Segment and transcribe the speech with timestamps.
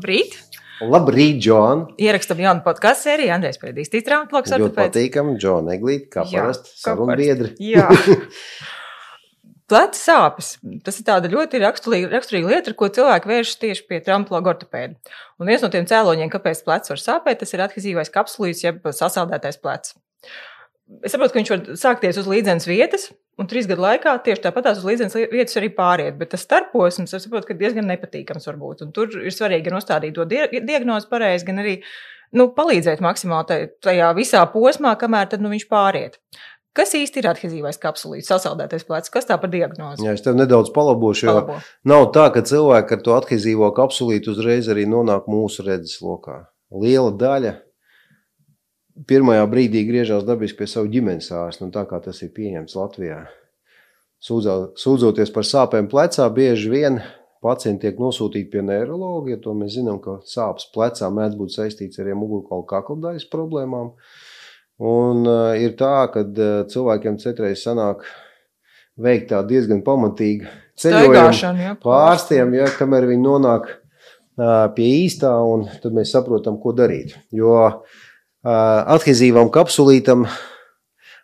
[0.00, 0.36] Labrīt!
[0.80, 1.82] Labrīt, Džon!
[2.00, 3.34] Ierakstam jaunu podkāstu sēriju.
[3.34, 4.52] Andrejs Pēdīs, tīts traumatologs.
[4.62, 7.26] Ļoti patīkam, Džon, Eglīt, kā parasti, kā sarunu parasti.
[7.26, 7.50] biedri.
[7.74, 7.84] Jā.
[9.70, 10.54] Pleca sāpes.
[10.86, 14.96] Tas ir tāda ļoti raksturīga lieta, ar ko cilvēki vēršas tieši pie traumatologa ortopēda.
[15.36, 19.60] Un viens no tiem cēloņiem, kāpēc plecs var sāpēt, tas ir adhezīvais kapsulīts, jeb sasaldētais
[19.60, 19.92] plecs.
[21.06, 23.04] Es saprotu, ka viņš var sākties uz līdzenas vietas,
[23.38, 26.16] un trīs gadu laikā tieši tāpatās uz līdzenas vietas arī pāriet.
[26.18, 28.82] Bet tas starposms, es saprotu, ka diezgan nepatīkams var būt.
[28.86, 31.76] Un tur ir svarīgi gan uzstādīt to diagnozi pareizi, gan arī
[32.36, 36.18] nu, palīdzēt maksimāli taj- tajā visā posmā, kamēr tad, nu, viņš pāriet.
[36.74, 39.10] Kas īsti ir adhezīvais kapsulīts, sasaldētais plecs?
[39.10, 40.04] Kas tā par diagnozi?
[40.06, 41.56] Jā, es tev nedaudz palabošu, jo Palabo.
[41.84, 46.46] nav tā, ka cilvēki ar to adhezīvo kapsulītu uzreiz arī nonāk mūsu redzeslokā.
[46.70, 47.56] Liela daļa
[49.10, 53.22] pirmajā brīdī griežās dabiski pie savu ģimenes ārsta, nu, tā kā tas ir pieņemts Latvijā.
[54.20, 57.00] Sūdzā, sūdzoties par sāpēm plecā, bieži vien
[57.40, 62.02] pacienti tiek nosūtīti pie neiroloģa, jo to mēs zinām, ka sāpes plecā mēdz būt saistīts
[62.02, 63.94] ar mugurkaula kakla daļas problēmām.
[64.80, 68.04] Un uh, ir tā, ka uh, cilvēkiem citreiz sanāk
[69.00, 70.48] veikt tā diezgan pamatīgu
[70.80, 76.72] ceļojumu jā, pārstiem, ja, kamēr viņi nonāk ā, pie īstā, un tad mēs saprotam, ko
[76.76, 77.16] darīt.
[77.36, 77.66] Jo ā,
[78.44, 80.26] adhezīvam kapsulītam,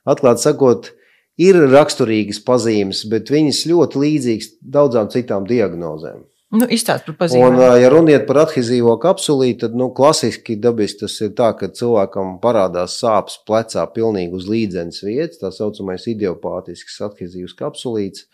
[0.08, 0.92] atklāti sakot,
[1.40, 6.24] ir raksturīgas pazīmes, bet viņas ļoti līdzīgas daudzām citām diagnozēm.
[6.56, 7.56] Nu, Izstāst par Un, pazīmēm.
[7.58, 12.36] ā, ja runiet par adhezīvo kapsulītu, tad nu, klasiski dabiski tas ir tā, ka cilvēkam
[12.42, 18.28] parādās sāpes plecā pilnīgi uz līdzenas vietas, tā saucamais idiopātisks adhezīvs kapsulīts.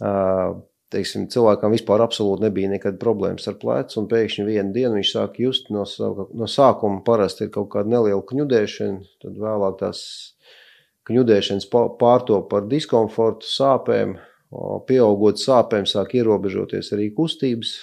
[0.00, 0.14] Ā,
[0.94, 5.40] Teiksim, cilvēkam vispār absolūti nebija nekad problēmas ar plecu, un pēkšņi vienā dienā viņš sāk
[5.42, 10.04] just no, sāka- no sākuma parasti ir kaut kāda neliela kņudēšana, tad vēlāk tās
[11.10, 14.14] kņudēšanas pa- pārtop par diskomfortu, sāpēm,
[14.86, 17.74] pieaugot sāpēm sāk ierobežoties arī kustības.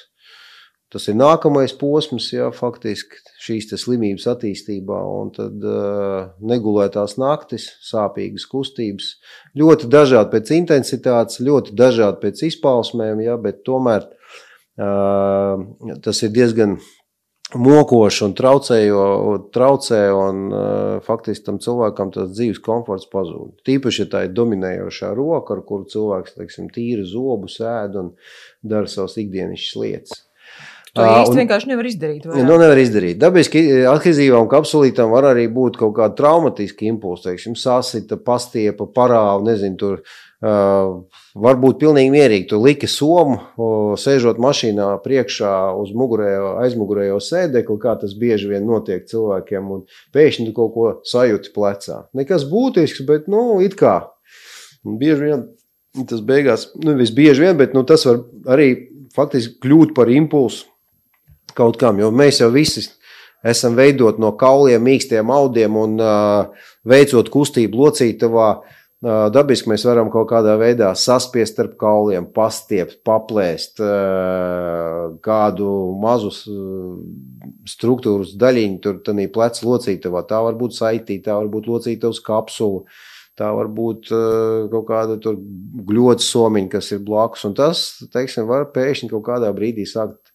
[0.91, 8.43] Tas ir nākamais posms, jā, faktiski šīs slimības attīstībā, un tad uh, negulētās naktis, sāpīgas
[8.51, 9.13] kustības,
[9.55, 15.63] ļoti dažādi pēc intensitātes, ļoti dažādi pēc izpausmēm, jā, bet tomēr uh,
[16.03, 16.75] tas ir diezgan
[17.55, 19.05] mokoši un traucējo,
[19.55, 23.61] traucē, un uh, faktiski tam cilvēkam tas dzīves komforts pazūd.
[23.67, 28.11] Tīpaši, ja tā ir dominējošā roka, ar kuru cilvēks, teiksim, tīra zobus, ēd un
[28.59, 30.23] dara savas ikdienišķas lietas.
[30.95, 32.25] To īsti un- vienkārši nevar izdarīt.
[32.27, 32.49] vai Ja, ne?
[32.49, 33.19] nu, nevar izdarīt.
[33.21, 39.77] Dabiski adhezīvam kapsulītam var arī būt kaut kāda traumatiska impulsa, teiksim, sasita, pastiepa, parāva, nezinu,
[39.79, 40.01] tur.
[40.41, 41.03] Uh,
[41.37, 42.47] varbūt pilnīgi mierīgi.
[42.49, 48.65] Tu liki somu, o, sēžot mašīnā priekšā uz mugurējo, aizmugurējo sēdekli, kā tas bieži vien
[48.65, 49.83] notiek cilvēkiem, un
[50.17, 51.99] pēkšņi tu kaut ko sajūti plecā.
[52.17, 54.09] Nekas būtisks, bet, nu, it kā.
[54.83, 55.45] Un bieži vien
[56.09, 58.23] tas beigās, nu, visbieži vien, bet nu, tas var
[58.57, 58.71] arī
[59.13, 60.70] faktiski kļūt par impulsu
[61.57, 62.87] kaut kam, jo mēs jau visi
[63.43, 68.51] esam veidot no kauliem, mīkstiem audiem un uh, veicot kustību locītavā.
[69.01, 75.69] Uh, dabiski mēs varam kaut kādā veidā saspiest starp kauliem, pastiept, paplēst uh, kādu
[76.01, 76.29] mazu
[77.69, 80.21] struktūras daļiņu, tur tādā pleca locītavā.
[80.29, 82.85] Tā var būt saitīta, tā var būt locītavas kapsula.
[83.39, 85.33] Tā var būt uh, kaut kāda
[85.89, 87.47] gļotas somiņa, kas ir blakus.
[87.47, 90.30] Un tas, teiksim, var pēkšņi kaut kādā brīdī sākt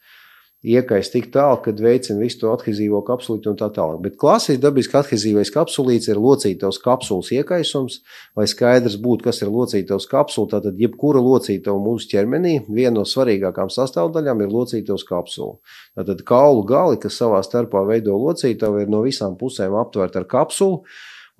[0.64, 4.00] iekaist tik tālu, kad veicina visu to adhezīvo kapsulītu un tā tālāk.
[4.02, 8.00] Bet klasiski dabiski adhezīvais kapsulīts ir locītavas kapsulas iekaisums.
[8.38, 13.70] Lai skaidrs būtu, kas ir locītavas kapsula, tad jebkura locītava mūsu ķermenī, viena no svarīgākām
[13.72, 15.58] sastāvdaļām ir locītavas kapsula.
[16.00, 20.82] Tad kaulu gali, kas savā starpā veido locītavu, ir no visām pusēm aptverta ar kapsulu.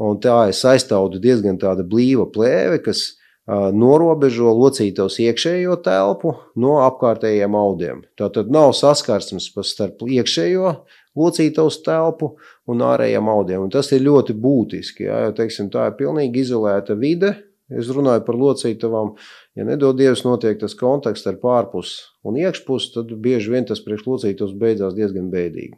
[0.07, 6.81] Un tā ir saistāvda diezgan tāda blīva plēve, kas ā, norobežo locītavas iekšējo telpu no
[6.83, 8.03] apkārtējiem audiem.
[8.19, 10.73] Tā tad nav saskarsmes starp iekšējo
[11.17, 12.35] locītavas telpu
[12.67, 13.67] un ārējiem audiem.
[13.67, 17.37] Un tas ir ļoti būtiski, jā, jo teiksim, tā ir pilnīgi izolēta vide.
[17.67, 19.15] Es runāju par locītavām.
[19.59, 24.55] Ja nedod Dievs, notiek tas kontakts ar ārpusi un iekšpusi, tad bieži vien tas priekšlocītavs
[24.59, 25.75] beidzās diezgan bēdīgi.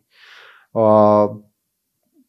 [0.77, 1.39] Uh,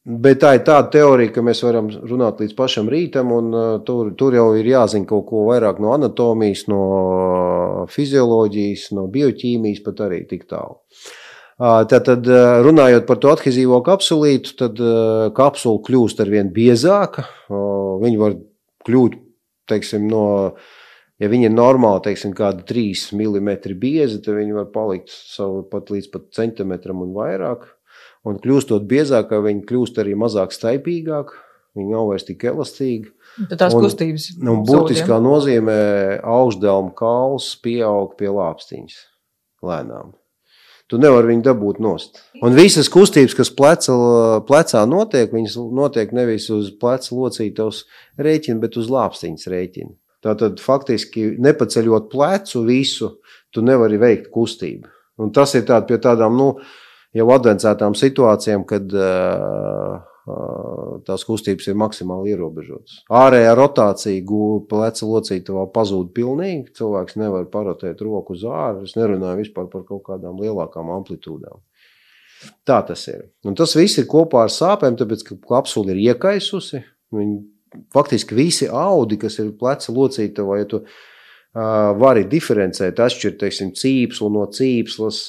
[0.10, 4.08] Bet tā ir tāda teorija, ka mēs varam runāt līdz pašam rītam, un uh, tur,
[4.18, 10.24] tur jau ir jāzina kaut ko vairāk no anatomijas, no fizioloģijas, no bioķīmijas, pat arī
[10.32, 10.80] tik tālu.
[11.60, 17.28] Uh, Tātad, uh, runājot par to adhezīvo kapsulītu, tad uh, kapsula kļūst ar vien biezāka.
[17.52, 18.38] Uh, Viņa var
[18.90, 19.18] kļūt,
[19.70, 20.24] teiksim, no,
[21.22, 25.94] ja viņa ir normāli, teiksim, kāda 3 mm bieza, tad viņa var palikt savu pat
[25.94, 27.76] līdz pat centimetram un vairāk.
[28.27, 31.38] Un kļūstot biezākā, viņa kļūst arī mazāk staipīgāka.
[31.77, 33.12] Viņa nav vairs tik elastīga.
[33.51, 34.30] Tad tās Un- kustības.
[34.42, 38.98] Nu, būtiskā nozīmē augšdelma kauls pieaug pie lāpstiņas
[39.63, 40.16] lēnām.
[40.89, 42.18] Tu nevari viņu dabūt nost.
[42.42, 43.94] Un visas kustības, kas pleca,
[44.50, 47.83] plecā notiek, viņas notiek nevis uz pleca locītavas
[48.18, 49.94] rēķina, bet uz lāpstiņas rēķina.
[50.25, 53.12] Tātad faktiski nepaceļot plecu visu,
[53.54, 54.89] tu nevari veikt kustību.
[55.21, 56.50] Un tas ir tād pie tādām, nu,
[57.18, 60.00] jau advancētām situācijām, kad uh,
[61.08, 63.02] tās kustības ir maksimāli ierobežotas.
[63.22, 64.40] Ārējā rotācija,
[64.70, 66.74] pleca locītavā pazūd pilnīgi.
[66.78, 68.84] Cilvēks nevar parotēt roku uz ārā.
[68.86, 71.62] Es nerunāju vispār par kaut kādām lielākām amplitūdām.
[72.68, 73.26] Tā tas ir.
[73.48, 76.84] Un tas viss ir kopā ar sāpēm, tāpēc, ka kapsula ir iekaisusi.
[77.16, 77.40] Viņi,
[77.94, 80.84] faktiski visi audi, kas ir pleca locītavā, ja tu
[81.54, 85.22] vari diferencēt, atšķirt teiksim, cīpslu no cīpslas,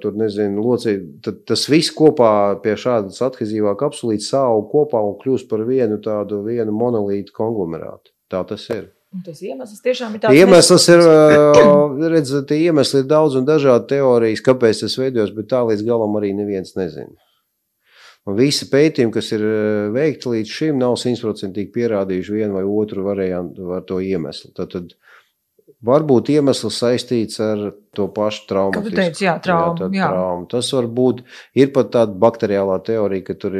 [0.00, 5.48] tur nezinu, locīt, tad tas viss kopā pie šādas adhezīvā kapsulītes savu kopā un kļūst
[5.50, 8.14] par vienu tādu vienu monolītu konglomerātu.
[8.32, 8.88] Tā tas ir.
[9.12, 10.36] Un tas iemesls tiešām ir tāds.
[10.36, 11.04] Iemesls ir,
[12.12, 16.34] redziet, iemesli ir daudz un dažādi teorijas, kāpēc tas veidojas, bet tā līdz galam arī
[16.36, 17.16] neviens nezina.
[18.28, 19.44] Un visi pētījumi, kas ir
[19.94, 24.52] veikti līdz šim, nav simtprocentīgi pierādījuši vienu vai otru variantu ar to iemeslu.
[24.56, 24.92] Tad, tad
[25.86, 27.60] Varbūt iemesls saistīts ar
[27.94, 28.80] to pašu traumu.
[28.90, 30.08] Teici, jā, trauma, jā, jā.
[30.10, 30.46] Trauma.
[30.50, 31.20] Tas var būt
[31.54, 33.54] ir pat tāda bakteriālā teorija, ka tur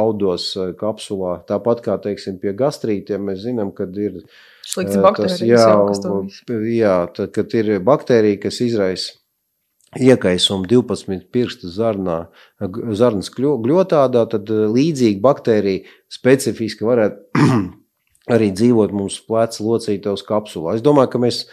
[0.00, 0.46] audos
[0.80, 1.34] kapsulā.
[1.48, 4.22] Tāpat kā teiksim, pie gastrītiem, mēs zinām, ka ir
[4.64, 5.44] slikts baktērijas.
[5.50, 9.18] Jā, jau, jā tad, kad ir baktērija, kas izraisa
[10.00, 12.22] iekaisumu 12 pirkstu zarnā,
[12.96, 17.44] zarnas gļotādā, tad līdzīgi baktērija specifiski varētu
[18.30, 20.76] arī dzīvot mums pleca locītavas kapsulā.
[20.76, 21.44] Es domāju, ka mēs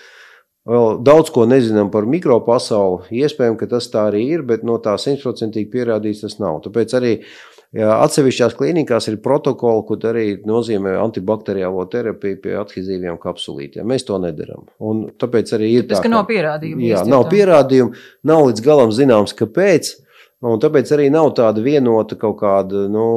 [0.70, 3.22] vēl daudz ko nezinām par mikropasauli.
[3.24, 6.60] Iespējams, ka tas tā arī ir, bet no tā simtprocentīgi pierādīts tas nav.
[6.66, 13.88] Tāpēc arī jā, atsevišķās klīnikās ir protokoli, kur arī nozīmē antibakteriālo terapiju pie adhezīviem kapsulītiem.
[13.90, 14.68] Mēs to nedarām.
[14.78, 16.86] Un tāpēc arī ir tas, tā, ka nav pierādījumu.
[16.92, 19.96] Jā, nav pierādījumu, nav līdz galam zināms, kāpēc.
[20.40, 23.08] Un tāpēc arī nav tāda vienota kaut kāda nu,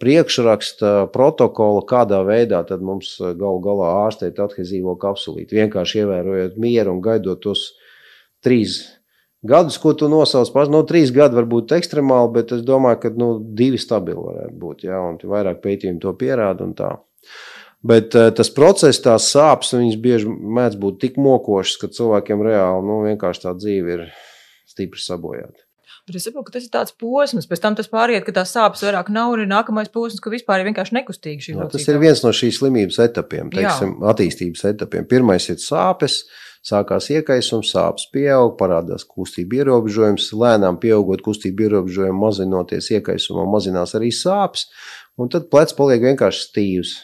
[0.00, 5.60] priekšraksta protokola, kādā veidā mums galu galā ārstēt adhezīvo kapsulīti.
[5.60, 7.68] Vienkārši ievērojot mieru un gaidot tos
[8.42, 8.80] trīs
[9.46, 10.72] gadus, ko tu nosauc pats.
[10.72, 14.58] No nu, trīs gadi var būt ekstremāli, bet es domāju, ka nu, divi stabili varētu
[14.58, 14.82] būt.
[14.88, 16.90] Jā, un vairāk pētījumu to pierāda un tā.
[17.86, 22.86] Bet uh, tas process, tās sāpes, viņas bieži mēdz būt tik mokošas, ka cilvēkiem reāli
[22.90, 24.04] nu, vienkārši tā dzīve ir
[24.66, 25.67] stipri sabojāta.
[26.08, 28.80] Bet es saprotu, ka tas ir tāds posms, pēc tam tas pāriet, ka tās sāpes
[28.86, 31.74] vairāk nav, un ir nākamais posms, ka vispār ir vienkārši nekustīgi šī locītava.
[31.74, 34.12] Tas ir viens no šīs slimības etapiem, teiksim, Jā.
[34.14, 35.04] attīstības etapiem.
[35.10, 36.22] Pirmais ir sāpes,
[36.64, 44.08] sākās iekaisums, sāpes pieaug, parādās kustība ierobežojums, lēnām pieaugot kustību ierobežojumu, mazinoties iekaisumam, mazinās arī
[44.14, 44.64] sāpes,
[45.20, 46.96] un tad plecs paliek vienkārši stīvs.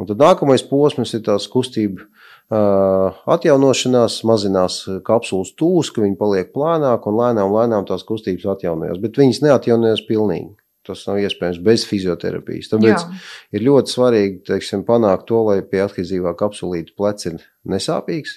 [0.00, 2.08] Un tad nākamais posms ir tās kustība
[2.52, 9.00] atjaunošanās, mazinās kapsulas tūs, ka viņi paliek plānāk un lēnām, lēnām tās kustības atjaunojas.
[9.00, 10.52] Bet viņas neatjaunojas pilnīgi.
[10.84, 12.68] Tas nav iespējams bez fizioterapijas.
[12.74, 13.20] Tāpēc Jā.
[13.56, 18.36] ir ļoti svarīgi teiksim, panākt to, lai pie attīstīvā kapsulīta plecs ir nesāpīgs.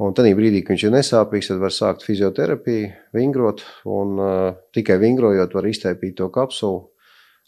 [0.00, 3.66] Un tad brīdī, kad viņš ir nesāpīgs, tad var sākt fizioterapiju, vingrot.
[3.90, 6.86] Un uh, tikai vingrojot, var iztaipīt to kapsulu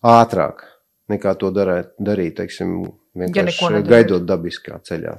[0.03, 0.67] ātrāk
[1.12, 2.83] nekā to darēt, darīt, teiksim,
[3.19, 5.14] vienkārši ja gaidot dabiskā ceļā.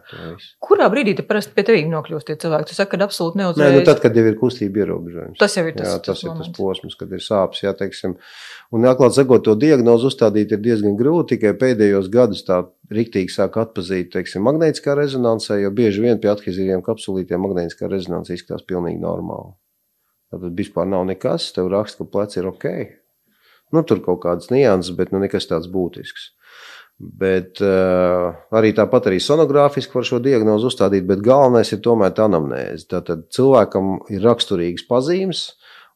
[0.63, 2.69] Kurā brīdī tu parasti pie tevis nokļūst tie cilvēki?
[2.71, 3.39] Tu saki, ka absolūti.
[3.39, 5.37] Nē, nu tad, kad jau ir kustība ierobežojums.
[5.41, 8.15] Tas jau ir tas, jā, tas, tas, ir tas posms, kad ir sāpes, jā, teiksim.
[8.73, 13.59] Un, atklāt sakot, to diagnozu uzstādīt ir diezgan grūti, tikai pēdējos gadus tā riktīgi sāk
[13.61, 19.53] atpazīt, teiksim, magnētiskā rezonansē, jo bieži vien pie athizīviem kapsulītiem magnētiskā rezonanse izskatās pilnīgi normāli.
[20.33, 22.69] Tātad vispār nav nekas, tev raksta, ka pleci ir ok.
[23.73, 26.31] Nu, tur kaut kādas nianses, bet nu, nekas tāds būtisks.
[27.03, 32.85] Bet uh, arī tāpat arī sonogrāfiski var šo diagnozi uzstādīt, bet galvenais ir tomēr anamnēze.
[32.93, 35.47] Tātad cilvēkam ir raksturīgas pazīmes,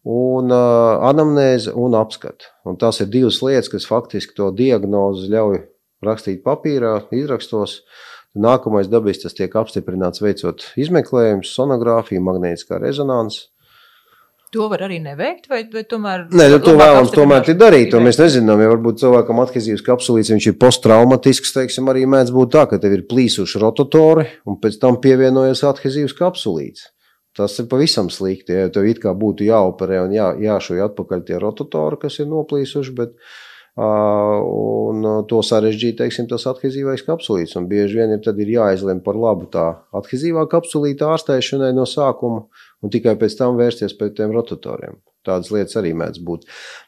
[0.08, 2.52] un uh, anamnēze un apskata.
[2.68, 5.62] Un tās ir divas lietas, kas faktiski to diagnozi ļauj
[6.06, 7.82] rakstīt papīrā, izrakstos.
[8.38, 13.48] Nākamais dabīs tas tiek apstiprināts veicot izmeklējumus, sonogrāfiju, magnētiskā rezonanse.
[14.56, 16.28] To var arī neveikt, vai, vai tomēr?
[16.32, 17.90] Nē, nu, to vēlams tomēr darīt.
[17.92, 22.54] To mēs nezinām, ja varbūt cilvēkam attīstības kapsulīts, viņš ir posttraumatisks, teiksim, arī mēdz būt
[22.56, 26.88] tā, ka tev ir plīsuši rotatori un pēc tam pievienojas attīstības kapsulīts.
[27.38, 28.56] Tas ir pavisam slikti.
[28.56, 32.96] Ja tev it kā būtu jāoperē un jā, jāšuj atpakaļ tie rotatori, kas ir noplīsuši,
[32.98, 33.20] bet
[33.78, 37.54] Un to sarežģīja teiksim, tas adhezīvais kapsulīts.
[37.60, 42.48] Un bieži vien ir, ir jāizlemj par labu tā adhezīvā kapsulīta ārstēšanai no sākuma
[42.84, 45.00] un tikai pēc tam vērsties pēc tiem rotatoriem.
[45.28, 46.46] tādas lietas arī mēdz būt.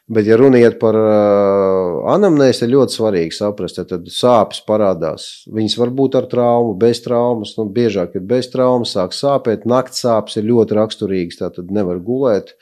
[0.08, 5.26] Bet, ja runiet par uh, anamnēs, ir ļoti svarīgi saprast, tad sāpes parādās.
[5.52, 10.06] Viņas var būt ar traumu, bez traumas, nu, biežāk ir bez traumas, sāk sāpēt, nakts
[10.06, 12.54] sāpes ir ļoti raksturīgas, tā tad nevar gulēt.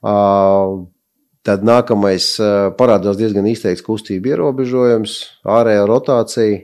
[0.00, 0.88] Uh,
[1.48, 2.34] Tad nākamais
[2.76, 5.14] parādās diezgan izteikts kustību ierobežojums,
[5.48, 6.58] ārējā rotācija.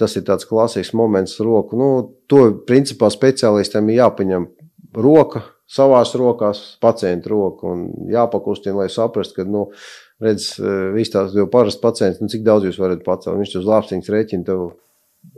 [0.00, 1.78] Tas ir tāds klasisks moments roku.
[1.78, 1.88] Nu,
[2.28, 4.48] to principā speciālistiem ir jāpaņem
[4.96, 9.66] roka savās rokās, pacienta roka un jāpakustina, lai saprastu, ka, nu,
[10.22, 10.54] redz,
[10.94, 13.38] viss tās jau parasti pacients, nu, cik daudz jūs varat pacelt.
[13.40, 14.64] Viņš uz lāpstiņas rēķina tev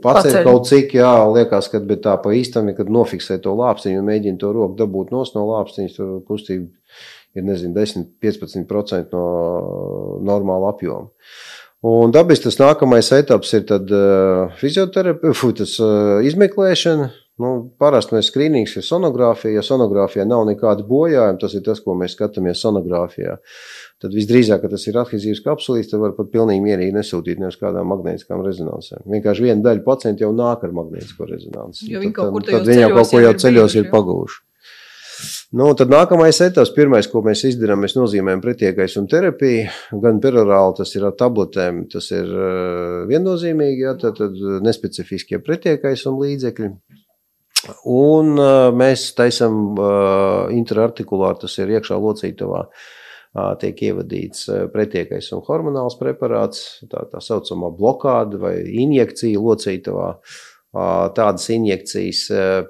[0.03, 4.09] pacelt kaut cik, jā, liekas, ka, bet tā pa īstam, kad nofiksē to lāpstiņu un
[4.09, 6.67] mēģina to roku dabūt nos no lāpstiņas, tur kustība
[7.37, 9.23] ir nezinu, 10-15% no
[10.27, 11.11] normāla apjoma.
[11.87, 17.11] Un dabiski tas nākamais etaps ir tad, uh, fizioterapija, tas uh, izmeklēšana.
[17.37, 19.59] Nu, parasti mēs skrīnings ir sonogrāfija.
[19.59, 23.35] Ja sonogrāfijā nav nekāda bojājuma, tas ir tas, ko mēs skatāmies sonogrāfijā.
[24.01, 27.59] Tad visdrīzāk, ka tas ir adhēzijas kapsulīs, tad var pat pilnīgi mierīgi nesūtīt ne uz
[27.61, 29.05] kādām magnētiskām rezonansēm.
[29.13, 31.91] Vienkārši viena daļa pacientu jau nāk ar magnētisko rezonanci.
[31.93, 34.43] Jo viņi kaut kur tad, tad viņam kaut ko jau ceļos ir pagūši.
[35.57, 39.69] Nu, tad nākamais etaps, pirmais, ko mēs izdarām, mēs nozīmējam pretiekais un terapiju.
[40.03, 42.29] Gan perorāli, tas ir ar tabletēm, tas ir
[43.09, 46.71] viennozīmīgi, ja, tad, tad nespecifiskie pretiekais un līdzekļi.
[47.89, 48.35] Un
[48.77, 49.77] mēs taisam
[50.53, 52.61] interartikulāri, tas ir iekšā locītavā,
[53.61, 58.53] tiek ievadīts pretiekais un hormonāls preparāts, tā, tā saucamā blokāda vai
[58.85, 60.13] injekcija locītavā
[61.17, 62.23] tādas injekcijas,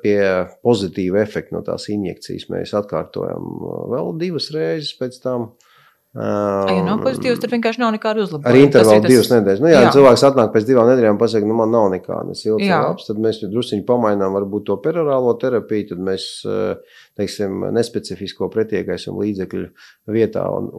[0.03, 0.19] pie
[0.63, 3.47] pozitīva efekta no tās injekcijas mēs atkārtojam
[3.93, 5.51] vēl divas reizes pēc tam.
[6.17, 8.49] Ja nav pozitīvs, tad vienkārši nav nekāda uzlabojuma.
[8.49, 9.11] Ar intervālu tas...
[9.11, 9.61] divas nedēļas.
[9.61, 9.91] Nu, jā, jā.
[9.93, 13.43] cilvēks atnāk pēc divām nedēļām un pasaka, nu man nav nekāda silts labs, tad mēs
[13.43, 16.27] drusciņi pamainām varbūt to perorālo terapiju, tad mēs,
[17.19, 19.67] teiksim, nespecifisko pretiekaisim līdzekļu
[20.17, 20.71] vietā un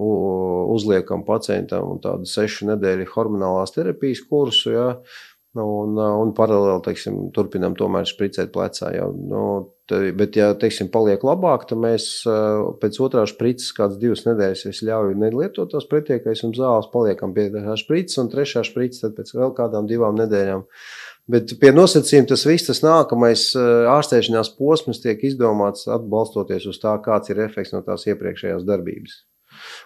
[0.75, 4.89] uzliekam pacientam tādu sešu nedēļu hormonālās terapijas kursu, jā.
[5.59, 8.93] Ja Un, un paralēli teiksim, turpinām tomēr spricēt plecā.
[8.95, 9.43] Jau, nu,
[9.91, 12.07] te, bet, ja teiksim, paliek labāk, tad mēs
[12.83, 17.77] pēc otrās sprites, kādas divas nedēļas, ļauju nelietot tos pretiekais un zāles, paliekam pie tā
[17.81, 20.63] sprites, un trešā sprites tad pēc vēl kādām divām nedēļām.
[21.29, 27.35] Bet pie nosacījuma tas viss, tas nākamais ārstēšanās posms tiek izdomāts atbalstoties uz tā, kāds
[27.35, 29.25] ir efekts no tās iepriekšējās darbības.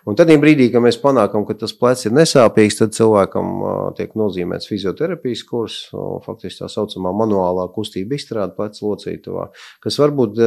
[0.08, 3.50] Un tad brīdī, kad mēs panākam, ka tas plecs ir nesāpīgs, tad cilvēkam
[3.98, 5.78] tiek nozīmēts fizioterapijas kurs,
[6.26, 9.48] faktiski tā saucamā manuālā kustība izstrāde pleca locītavā,
[9.82, 10.40] kas var būt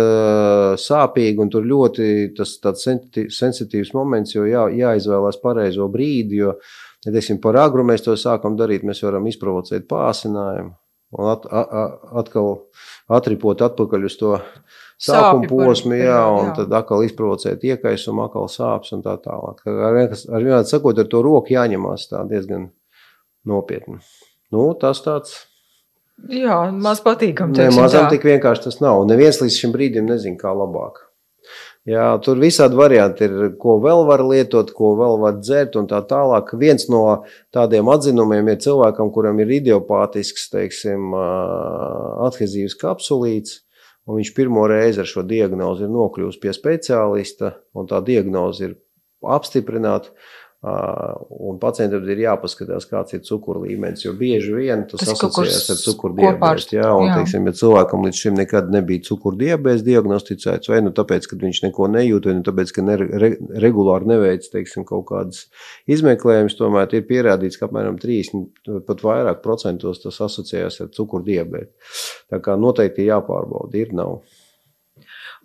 [0.86, 2.88] sāpīgi un tur ļoti tas tāds
[3.40, 6.56] sensitīvs moments, jo jā, jāizvēlās pareizo brīdi, jo,
[7.06, 10.76] ja teiksim, par agru mēs to sākam darīt, mēs varam izprovocēt pāsinājumu
[11.14, 11.84] un at, a, a,
[12.22, 12.52] atkal
[13.18, 14.34] atripot atpakaļ uz to
[15.02, 16.54] sākuma posmu, jā, un jā.
[16.62, 19.62] tad atkal izprovocēt iekaisumu, atkal sāpes un tā tālāk.
[19.70, 22.70] Ar, ar vienādi sakot, ar to roku jāņemās tā diezgan
[23.48, 24.00] nopietni.
[24.54, 25.44] Nu, tas tāds.
[26.32, 27.52] Jā, maz patīkam.
[27.56, 29.04] Nē, mazam tik vienkārši tas nav.
[29.10, 31.05] Neviens līdz šim brīdim nezin, kā labāk.
[31.86, 36.00] Jā, tur visādi varianti ir, ko vēl var lietot, ko vēl var dzert un tā
[36.10, 36.56] tālāk.
[36.58, 37.02] Viens no
[37.54, 41.14] tādiem atzinumiem ir cilvēkam, kuram ir idiopātisks, teiksim,
[42.26, 43.60] adhezīvs kapsulīts,
[44.10, 48.74] un viņš pirmo reizi ar šo diagnozi ir nokļuvis pie speciālista, un tā diagnoze ir
[49.38, 50.10] apstiprināta.
[50.66, 54.06] Un pacientam ir jāpaskatās, kāds ir cukuru līmenis.
[54.06, 56.78] Jo bieži vien tas, asociējas ar cukurdibētu.
[56.78, 57.18] Jā, un, jā.
[57.20, 61.90] Teiksim, ja cilvēkam līdz šim nekad nebija cukurdibēts diagnosticēts, vai nu tāpēc, ka viņš neko
[61.94, 63.30] nejūt, vai nu tāpēc, ka ne, re,
[63.62, 65.44] regulāri neveic teiksim, kaut kādas
[65.92, 71.70] izmeklējumus, tomēr ir pierādīts, ka apmēram 30 pat vairāk procentos tas asociējas ar cukurdibētu.
[72.34, 74.24] Tā kā noteikti jāpārbauda, ir nav.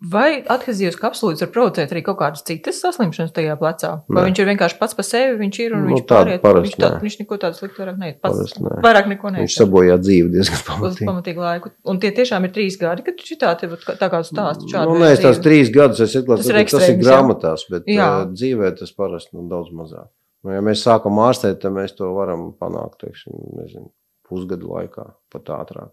[0.00, 3.90] Vai adhezijas kapsulītes var provocēt arī kaut kādas citas saslimšanas tajā plecā?
[4.09, 4.30] Vai Nē.
[4.30, 6.47] viņš ir vienkārši pats par sevi, viņš ir un nu, viņš pāriet?
[6.47, 8.16] Viņš, tā, viņš neko tādu sliktu vairāk neiet.
[8.25, 8.54] Pats,
[8.87, 9.45] vairāk neko neiet.
[9.45, 11.09] Viņš sabojā dzīvi diezgan pamatīgi.
[11.11, 11.73] pamatīgi laiku.
[11.92, 14.73] Un tie tiešām ir trīs gadi, kad šitā te tā kā stāsts.
[14.73, 18.09] Nu, nē, tās trīs gadus es atklātu, tas, ir tas ir grāmatās, bet jā.
[18.23, 20.09] uh, dzīvē tas parasti nu, daudz mazāk.
[20.49, 23.90] Nu, ja mēs sākam ārstēt, tad mēs to varam panākt, teiksim, nezinu,
[24.25, 25.92] pusgadu laikā, pat ātrāk.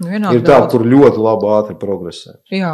[0.00, 2.38] Nu, ir tādi, kur ļoti labi ātri progresē.
[2.48, 2.72] Jā.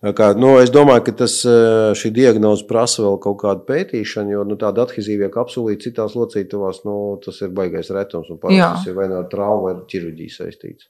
[0.00, 4.44] Kā, nu, es domāju, ka tas, eh, šī diagnoze prasa vēl kaut kādu pētīšanu, jo
[4.48, 8.30] nu, tāda athizīvie kapsulīte citās locītavās, nu, tas ir baigais retums.
[8.40, 10.88] Tas ir vai no traumu vai ķirurģijas saistīts.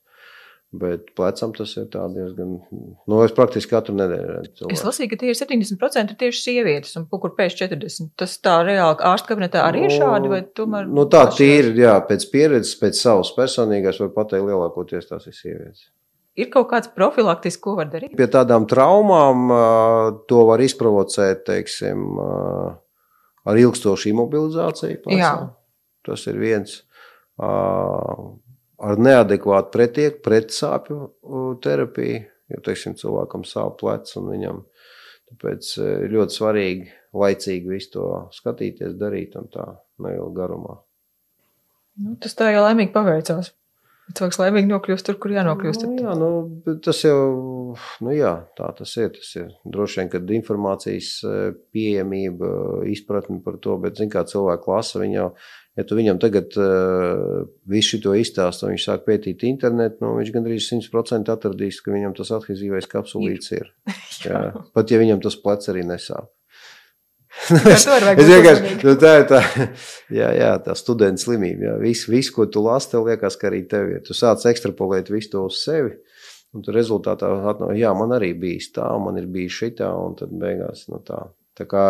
[0.70, 2.52] Bet plecam tas ir diezgan.
[3.10, 4.70] Nu, es praktiski katru nedēļu redzu.
[4.70, 8.12] Es lasīju, ka tie ir 70% ir tieši sievietes, un kur pēc 40%.
[8.14, 10.86] Tas tā reāli ārsta kabinetā arī ir šādi, vai tomēr?
[10.86, 15.90] Nu, tā tīri, jā, pēc pieredzes, pēc savas personīgās, var pateikt, lielākoties tās ir sievietes.
[16.40, 18.16] Ir kaut kāds profilaktisks, ko var darīt?
[18.16, 19.50] Pie tādām traumām
[20.30, 22.16] to var izprovocēt, teiksim,
[23.44, 25.02] ar ilgstošu imobilizāciju.
[25.04, 25.34] Plecā.
[26.08, 26.78] Tas ir viens
[27.40, 31.10] ar neadekvātu pretieku, pretsāpju
[31.64, 32.22] terapiju,
[32.54, 34.62] jo, teiksim, cilvēkam sāp plecs un viņam
[35.30, 36.88] tāpēc ir ļoti svarīgi
[37.20, 39.66] laicīgi visu to skatīties, darīt un tā
[40.02, 40.80] neilgi garumā.
[42.00, 43.52] Nu, tas tā jau laimīgi paveicās.
[44.16, 45.84] Cilvēks laimīgi nokļūst tur, kur jānokļūst.
[45.86, 47.18] Nu, jā, nu, tas jau
[48.02, 49.12] nu, jā, tā tas ir.
[49.16, 51.40] Tas ir droši vien, kad informācijas eh,
[51.74, 52.50] pieejamība,
[52.90, 55.28] izpratne par to, bet, zin, kā cilvēki lasa, viņi jau,
[55.78, 60.34] ja tu viņam tagad uh, visu šo izstāstu, un viņš sāk pētīt internetu, nu, viņš
[60.34, 63.70] gandrīz 100% atradīs, ka viņam tas athizīvais kapsulīts ir.
[64.26, 64.42] jā.
[64.74, 66.32] Pat ja viņam tas plecs arī nesāp.
[67.74, 69.40] es, es vienkārši nu, tā ir tā,
[70.20, 71.68] jā, jā, tā studenta slimība.
[71.68, 71.74] Jā.
[71.82, 74.00] Visu, visu, ko tu lasi, tev liekas, ka arī tev ir.
[74.06, 75.94] Tu sāc ekstrapolēt visu to uz sevi.
[76.50, 80.16] Un tur rezultātā atnāk, jā, man arī bijis tā, man ir bijis šī tā, un
[80.18, 81.22] tad beigās nu, tā.
[81.54, 81.84] Tā kā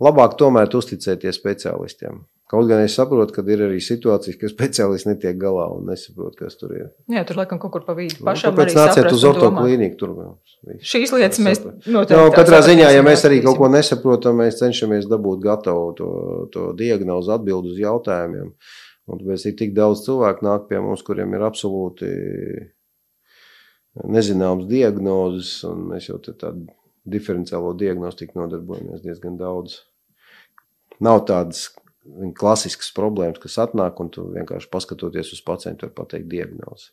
[0.00, 2.22] labāk tomēr uzticēties speciālistiem.
[2.48, 6.56] Kaut gan es saprotu, ka ir arī situācijas, ka speciālisti netiek galā un nesaprot, kas
[6.56, 6.86] tur ir.
[7.12, 8.22] Jā, tur laikam kaut kur pa vidu.
[8.22, 9.98] Nu, Pašam nu, arī nāciet uz orto klīniku.
[10.00, 10.78] Tur visu.
[10.94, 12.16] Šīs lietas mēs noteikti.
[12.16, 16.12] No, katrā ziņā, ja mēs arī kaut ko nesaprotam, mēs cenšamies dabūt gatavu to,
[16.54, 18.54] to diagnozu, atbildu uz jautājumiem.
[19.08, 22.08] Un tāpēc ir tik daudz cilvēku nāk pie mums, kuriem ir absolūti
[24.08, 26.64] nezināms diagnozes, un mēs jau tādu
[27.08, 29.82] diferenciālo diagnostiku nodarbojamies diezgan daudz.
[31.04, 31.66] Nav tādas
[32.38, 36.90] klasiskas problēmas, kas atnāk, un tu vienkārši paskatoties uz pacientu, var pateikt diagnozi.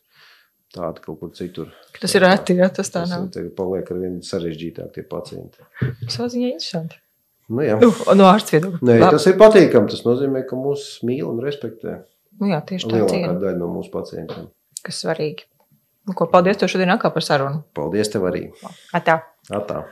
[0.76, 1.70] Tāda kaut kur citur.
[2.00, 3.28] Tas ir reti, ja tas tā tas nav.
[3.32, 5.62] Tagad paliek ar vien sarežģītāk tie pacienti.
[6.10, 6.98] Savā ziņā interesanti.
[7.46, 7.78] Nu, jā.
[7.78, 8.82] Nu, no ārsta viedokļa.
[8.82, 9.92] Nē, tas ir patīkami.
[9.92, 12.00] Tas nozīmē, ka mūs mīl un respektē.
[12.40, 12.98] Nu, jā, tieši tā.
[12.98, 14.50] Lielākā daļa no mūsu pacientiem.
[14.86, 15.48] kas svarīgi.
[16.06, 17.64] Nu, ko, paldies tev šodien atkal par sarunu.
[17.74, 18.46] Paldies tev arī.
[18.94, 19.20] Atā.
[19.50, 19.82] Atā.